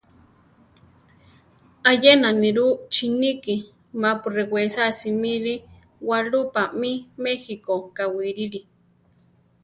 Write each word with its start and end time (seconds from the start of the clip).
Ayena 1.91 2.29
nirú 2.41 2.67
chiníki 2.93 3.55
mapu 4.01 4.27
rewésa 4.37 4.83
simili 4.99 5.55
walúpa 6.07 6.63
mí 6.79 6.91
méjiko 7.23 7.75
kawírili. 7.97 8.59